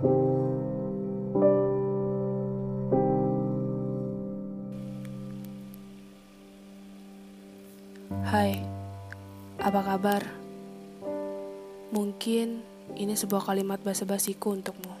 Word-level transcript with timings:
Hai, 0.00 0.08
apa 9.60 9.80
kabar? 9.84 10.24
Mungkin 11.92 12.64
ini 12.96 13.12
sebuah 13.12 13.44
kalimat 13.44 13.84
basa-basiku 13.84 14.56
untukmu. 14.56 14.96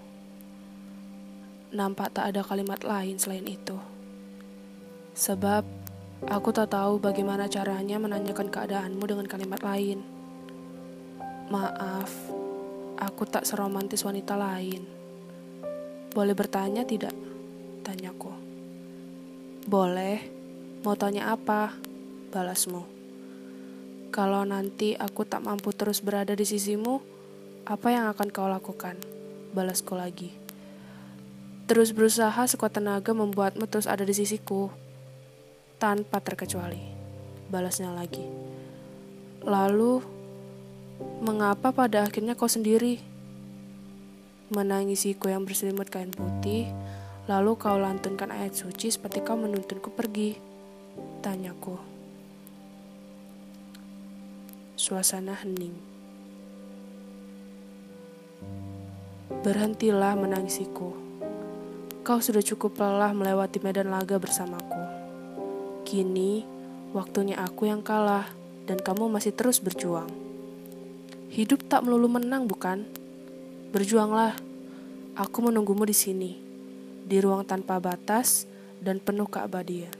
Nampak 1.72 2.20
tak 2.20 2.36
ada 2.36 2.44
kalimat 2.44 2.84
lain 2.84 3.16
selain 3.16 3.48
itu. 3.48 3.80
Sebab 5.16 5.64
aku 6.28 6.52
tak 6.52 6.76
tahu 6.76 7.00
bagaimana 7.00 7.48
caranya 7.48 7.96
menanyakan 7.96 8.52
keadaanmu 8.52 9.08
dengan 9.08 9.24
kalimat 9.24 9.64
lain. 9.64 10.04
Maaf, 11.48 12.12
aku 13.00 13.24
tak 13.24 13.48
seromantis 13.48 14.04
wanita 14.04 14.36
lain. 14.36 14.84
Boleh 16.12 16.36
bertanya 16.36 16.84
tidak? 16.84 17.16
Tanyaku. 17.80 18.30
Boleh. 19.64 20.20
Mau 20.84 20.94
tanya 20.94 21.32
apa? 21.32 21.72
Balasmu. 22.30 22.84
Kalau 24.12 24.44
nanti 24.44 24.98
aku 24.98 25.24
tak 25.24 25.40
mampu 25.46 25.72
terus 25.72 26.02
berada 26.04 26.34
di 26.36 26.44
sisimu, 26.44 27.00
apa 27.64 27.88
yang 27.94 28.10
akan 28.10 28.28
kau 28.28 28.50
lakukan? 28.50 28.98
Balasku 29.54 29.94
lagi. 29.94 30.34
Terus 31.70 31.94
berusaha 31.94 32.42
sekuat 32.50 32.74
tenaga 32.74 33.14
membuatmu 33.14 33.70
terus 33.70 33.86
ada 33.86 34.02
di 34.02 34.10
sisiku. 34.10 34.68
Tanpa 35.78 36.18
terkecuali. 36.18 36.82
Balasnya 37.46 37.94
lagi. 37.94 38.26
Lalu, 39.46 40.19
mengapa 41.20 41.72
pada 41.72 42.08
akhirnya 42.08 42.32
kau 42.32 42.48
sendiri? 42.48 43.00
Menangisiku 44.50 45.30
yang 45.30 45.46
berselimut 45.46 45.92
kain 45.92 46.10
putih, 46.10 46.66
lalu 47.30 47.54
kau 47.54 47.78
lantunkan 47.78 48.32
ayat 48.34 48.56
suci 48.56 48.90
seperti 48.90 49.22
kau 49.22 49.38
menuntunku 49.38 49.92
pergi. 49.92 50.34
Tanyaku. 51.20 51.76
Suasana 54.74 55.36
hening. 55.38 55.76
Berhentilah 59.44 60.16
menangisiku. 60.16 60.96
Kau 62.00 62.18
sudah 62.18 62.40
cukup 62.40 62.80
lelah 62.80 63.12
melewati 63.12 63.60
medan 63.60 63.92
laga 63.92 64.16
bersamaku. 64.16 64.82
Kini, 65.84 66.42
waktunya 66.96 67.36
aku 67.38 67.68
yang 67.68 67.84
kalah 67.84 68.26
dan 68.64 68.80
kamu 68.80 69.06
masih 69.12 69.36
terus 69.36 69.60
berjuang. 69.60 70.29
Hidup 71.30 71.62
tak 71.70 71.86
melulu 71.86 72.10
menang, 72.10 72.50
bukan? 72.50 72.82
Berjuanglah. 73.70 74.34
Aku 75.14 75.46
menunggumu 75.46 75.86
di 75.86 75.94
sini, 75.94 76.34
di 77.06 77.22
ruang 77.22 77.46
tanpa 77.46 77.78
batas 77.78 78.50
dan 78.82 78.98
penuh 78.98 79.30
keabadian. 79.30 79.99